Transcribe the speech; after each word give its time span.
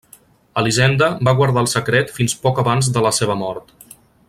Elisenda 0.61 1.09
va 1.27 1.35
guardar 1.41 1.63
el 1.65 1.69
secret 1.75 2.15
fins 2.17 2.35
poc 2.47 2.63
abans 2.65 2.91
de 2.97 3.05
la 3.09 3.13
seva 3.21 3.37
mort. 3.45 3.71